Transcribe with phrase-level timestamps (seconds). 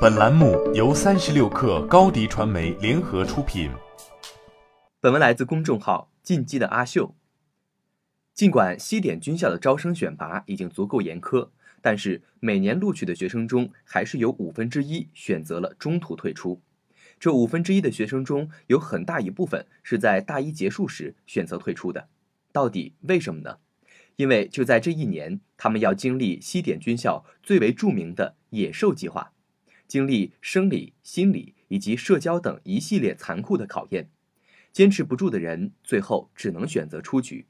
[0.00, 3.68] 本栏目由三十六氪高低传媒联合出品。
[5.00, 7.16] 本文来自公众号“进击的阿秀”。
[8.32, 11.48] 尽管西点军校的招生选拔已经足够严苛，
[11.82, 16.62] 但是每年录取的学生中，还是有五分之一选择了中途退出。
[17.18, 22.06] 这五分之一的学生中，有很大一部分是在大一结束时选择退出的。
[22.52, 23.58] 到底为什么呢？
[24.14, 29.32] 因为就在这一年，他们要经历西点军校最为著名的“野兽计划”，
[29.88, 34.10] 经历生理、心理以及社交等一系列残酷的考验。
[34.72, 37.46] 坚持不住的人，最后只能选择出局。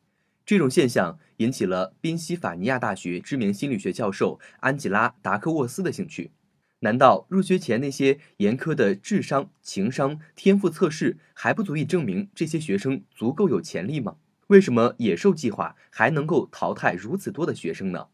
[0.46, 6.30] 这种现象引起了宾夕法尼亚大学知名心理学教授安吉拉·达克沃斯的兴趣。
[6.78, 14.16] 难道入学前那些严苛的智商、情商、天赋测试还不足以证明这些学生足够有潜力吗？
[14.46, 18.06] 为什么野兽计划还能够淘汰如此多的学生呢？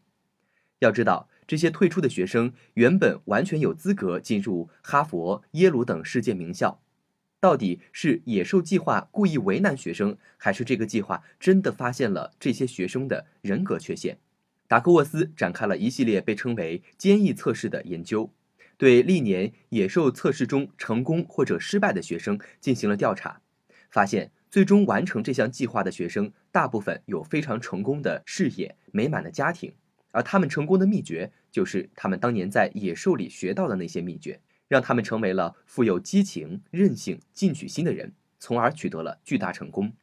[0.79, 6.81] 要知道，这些退出的学生原本完全有资格进入哈佛、耶鲁等世界名校。
[7.39, 14.17] 到底是野兽计划故意为难学生，还是这个计划真的发现了这些学生的人格缺陷？
[14.67, 18.31] 达克沃斯展开了一系列被称为“坚毅测试”的研究，
[18.77, 23.41] 对历年野兽测试中成功或者失败的学生进行了调查，
[23.89, 24.31] 发现。
[24.51, 29.73] 最终完成这项计划的学生，大部分有非常成功的事业、美满的家庭，
[30.11, 39.93] 而他们成功的秘诀，就是他们当年在野兽里学到的那些秘诀，让他们成为了富有激情、韧性、进取心的人，从而取得了巨大成功。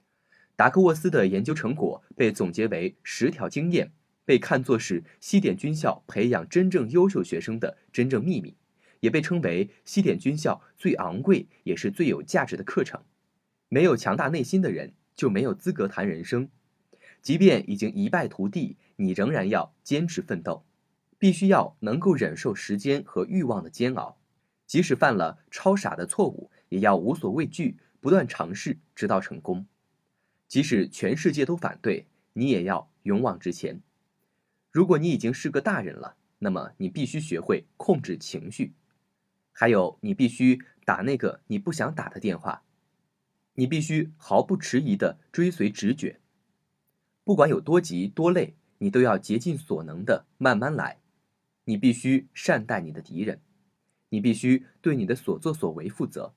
[0.56, 3.92] 达克沃斯的研究成果被总结为十条经验，
[4.24, 8.56] 被看作是西点军校培养真正优秀学生的真正秘密，
[9.00, 13.02] 也被称为西点军校最昂贵也是最有价值的课程。
[13.68, 16.48] 没有强大内心的人就没有资格谈人生，
[17.20, 20.64] 即便已经一败涂地，你仍然要坚持奋斗，
[21.22, 24.18] 必须要能够忍受时间和欲望的煎熬，
[24.66, 29.64] 即使犯了超傻的错误，也要无所畏惧，不断尝试，直到成功。
[30.48, 33.80] 即使全世界都反对，你也要勇往直前。
[34.72, 38.72] 如果你已经是个大人了，那么你必须学会控制情绪，
[39.52, 42.64] 还有你必须打那个你不想打的电话。
[43.54, 46.18] 你必须毫不迟疑地追随直觉，
[47.22, 50.98] 不管有多急多累，你都要竭尽所能的慢慢来。
[51.64, 53.40] 你必须善待你的敌人，
[54.08, 56.34] 你必须对你的所作所为负责。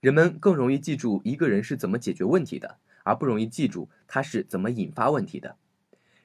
[0.00, 5.56] 人们更容易记住一个人是怎么解决问题的，而不容易记住他是怎么引发问题的。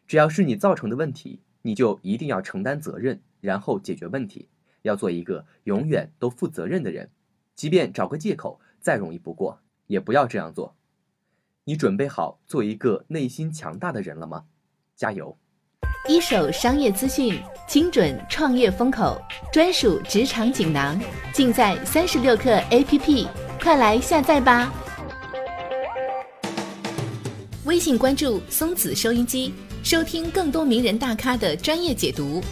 [0.06, 4.50] 只要是你造成的问题，你就一定要承担责任，然后解决问题。
[4.84, 7.10] 要做一个永远都负责任的人，
[7.56, 9.60] 即便找个借口再容易不过。
[9.88, 10.76] 也不要这样做。
[11.66, 14.46] 你准备好做一个内心强大的人了吗？
[14.96, 15.38] 加油！
[16.10, 19.20] 一手商业资讯，精准创业风口，
[19.52, 21.00] 专属职场锦囊，
[21.32, 23.28] 尽在三十六课 APP，
[23.62, 24.72] 快来下载吧！
[27.66, 29.54] 微信关注松子收音机，
[29.84, 32.44] 收听更多名人大咖的专业解读。